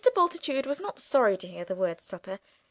[0.15, 2.39] Bultitude was not sorry to hear the word "supper."